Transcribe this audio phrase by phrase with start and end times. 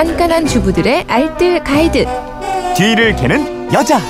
[0.00, 2.06] 깐깐한 주부들의 알뜰 가이드.
[2.74, 4.00] 뒤를 캐는 여자.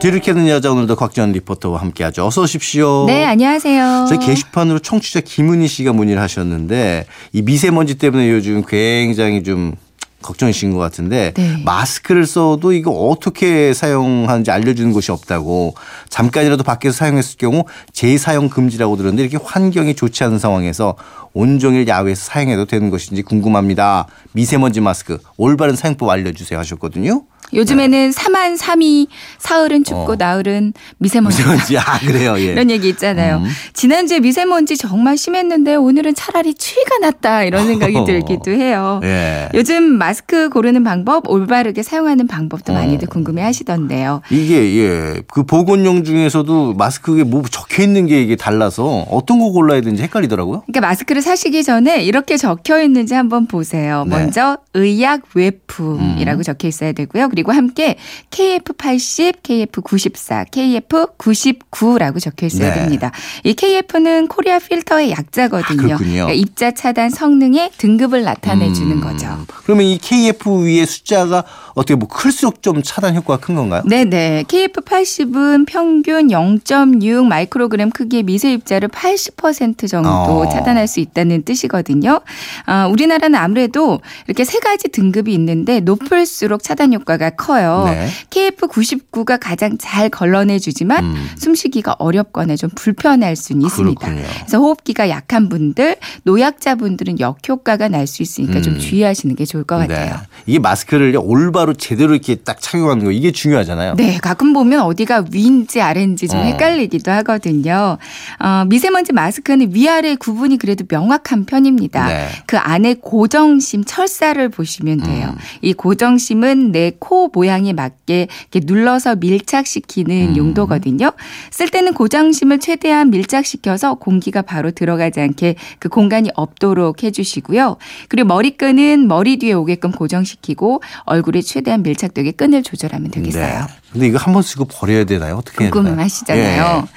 [0.00, 2.26] 뒤를 캐는 여자 오늘도 곽지연 리포터와 함께하죠.
[2.26, 3.04] 어서 오십시오.
[3.06, 4.06] 네, 안녕하세요.
[4.08, 9.76] 저희 게시판으로 청취자 김은희 씨가 문의를 하셨는데 이 미세먼지 때문에 요즘 굉장히 좀
[10.22, 11.62] 걱정이신 것 같은데 네.
[11.64, 15.74] 마스크를 써도 이거 어떻게 사용하는지 알려주는 곳이 없다고
[16.08, 20.96] 잠깐이라도 밖에서 사용했을 경우 재사용 금지라고 들었는데 이렇게 환경이 좋지 않은 상황에서
[21.34, 24.06] 온종일 야외에서 사용해도 되는 것인지 궁금합니다.
[24.32, 27.22] 미세먼지 마스크 올바른 사용법 알려주세요 하셨거든요.
[27.52, 30.16] 요즘에는 사만 삼이 사흘은 춥고 어.
[30.16, 31.38] 나흘은 미세먼지.
[31.38, 32.38] 미세먼지 아 그래요.
[32.38, 32.44] 예.
[32.52, 33.36] 이런 얘기 있잖아요.
[33.38, 33.46] 음.
[33.72, 39.00] 지난주에 미세먼지 정말 심했는데 오늘은 차라리 추위가 낫다 이런 생각이 들기도 해요.
[39.04, 39.48] 예.
[39.54, 42.76] 요즘 마스크 고르는 방법, 올바르게 사용하는 방법도 어.
[42.76, 44.22] 많이들 궁금해 하시던데요.
[44.30, 45.22] 이게 예.
[45.28, 50.62] 그 보건용 중에서도 마스크에 뭐 적혀 있는 게 이게 달라서 어떤 거 골라야 되는지 헷갈리더라고요.
[50.66, 54.04] 그러니까 마스크를 사시기 전에 이렇게 적혀 있는지 한번 보세요.
[54.06, 54.14] 네.
[54.16, 54.18] 음.
[54.18, 57.28] 먼저 의약 외품이라고 적혀 있어야 되고요.
[57.38, 57.96] 그리고 함께
[58.30, 62.80] KF80, KF94, KF99라고 적혀 있어야 네.
[62.80, 63.12] 됩니다.
[63.44, 65.94] 이 KF는 코리아 필터의 약자거든요.
[65.94, 65.98] 아.
[65.98, 69.00] 그러니까 입자 차단 성능의 등급을 나타내 주는 음.
[69.00, 69.28] 거죠.
[69.62, 71.44] 그러면 이 KF 위에 숫자가
[71.74, 73.82] 어떻게 뭐 클수록 좀 차단 효과가 큰 건가요?
[73.86, 74.42] 네 네.
[74.48, 80.48] KF80은 평균 0.6 마이크로그램 크기의 미세 입자를 80% 정도 어.
[80.48, 82.20] 차단할 수 있다는 뜻이거든요.
[82.66, 87.84] 어, 우리나라는 아무래도 이렇게 세 가지 등급이 있는데 높을수록 차단 효과가 커요.
[87.86, 88.08] 네.
[88.30, 91.28] KF99가 가장 잘 걸러내주지만 음.
[91.38, 94.00] 숨쉬기가 어렵거나 좀 불편할 수는 있습니다.
[94.00, 94.26] 그렇군요.
[94.40, 98.78] 그래서 호흡기가 약한 분들, 노약자분들은 역효과가 날 수 있으니까 좀 음.
[98.78, 100.14] 주의하시는 게 좋을 것 같아요.
[100.14, 100.20] 네.
[100.46, 103.96] 이게 마스크를 올바로 제대로 이렇게 딱 착용하는 거 이게 중요하잖아요.
[103.96, 106.42] 네, 가끔 보면 어디가 위인지 아래인지 좀 어.
[106.44, 107.98] 헷갈리기도 하거든요.
[108.40, 112.06] 어, 미세먼지 마스크는 위아래 구분이 그래도 명확한 편입니다.
[112.06, 112.28] 네.
[112.46, 115.34] 그 안에 고정심, 철사를 보시면 돼요.
[115.34, 115.38] 음.
[115.60, 120.36] 이 고정심은 내 코 모양에 맞게 이렇게 눌러서 밀착시키는 음.
[120.36, 121.12] 용도거든요.
[121.50, 127.76] 쓸 때는 고정심을 최대한 밀착시켜서 공기가 바로 들어가지 않게 그 공간이 없도록 해주시고요.
[128.08, 133.42] 그리고 머리끈은 머리 뒤에 오게끔 고정시키고 얼굴에 최대한 밀착되게 끈을 조절하면 되겠어요.
[133.44, 133.60] 네.
[133.92, 135.36] 근데 이거 한 번 쓰고 버려야 되나요?
[135.36, 135.84] 어떻게 해야 되나요?
[135.84, 136.84] 궁금하시잖아요.
[136.84, 136.88] 예.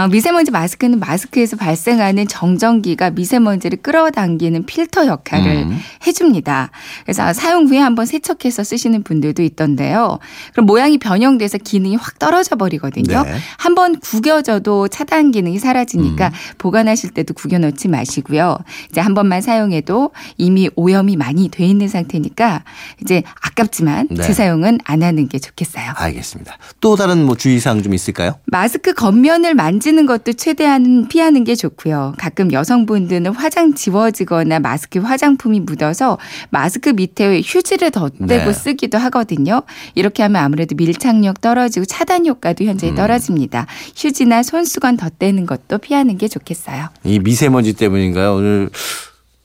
[0.00, 5.78] 어, 미세먼지 마스크는 마스크에서 발생하는 정전기가 미세먼지를 끌어당기는 필터 역할을 음.
[6.06, 6.70] 해줍니다.
[7.04, 10.18] 그래서 사용 후에 한번 세척해서 쓰시는 분들도 있던데요.
[10.52, 13.24] 그럼 모양이 변형돼서 기능이 확 떨어져 버리거든요.
[13.24, 13.36] 네.
[13.58, 16.32] 한번 구겨져도 차단 기능이 사라지니까 음.
[16.56, 18.56] 보관하실 때도 구겨 넣지 마시고요.
[18.90, 22.64] 이제 한 번만 사용해도 이미 오염이 많이 돼 있는 상태니까
[23.02, 24.22] 이제 아깝지만 네.
[24.22, 25.92] 재사용은 안 하는 게 좋겠어요.
[25.94, 26.56] 알겠습니다.
[26.80, 28.38] 또 다른 뭐 주의사항 좀 있을까요?
[28.46, 32.14] 마스크 겉면을 만지 는 것도 최대한 피하는 게 좋고요.
[32.16, 36.18] 가끔 여성분들은 화장 지워지거나 마스크 화장품이 묻어서
[36.50, 38.52] 마스크 밑에 휴지를 덧대고 네.
[38.52, 39.62] 쓰기도 하거든요.
[39.94, 42.94] 이렇게 하면 아무래도 밀착력 떨어지고 차단 효과도 현저히 음.
[42.94, 43.66] 떨어집니다.
[43.96, 46.88] 휴지나 손수건 덧대는 것도 피하는 게 좋겠어요.
[47.04, 48.34] 이 미세먼지 때문인가요?
[48.34, 48.70] 오늘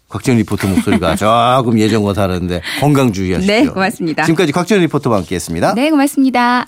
[0.10, 1.16] 곽지연 리포터 목소리가
[1.58, 3.54] 조금 예전과 다른데 건강 주의하십시오.
[3.56, 4.24] 네, 고맙습니다.
[4.24, 5.74] 지금까지 곽지연 리포터와 함께했습니다.
[5.74, 6.66] 네, 고맙습니다.